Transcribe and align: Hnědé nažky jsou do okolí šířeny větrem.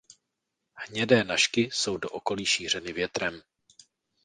Hnědé 0.73 1.23
nažky 1.23 1.61
jsou 1.73 1.97
do 1.97 2.09
okolí 2.09 2.45
šířeny 2.45 2.93
větrem. 2.93 3.41